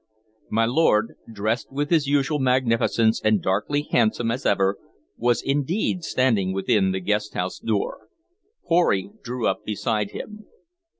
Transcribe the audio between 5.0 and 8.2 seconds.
was indeed standing within the guest house door.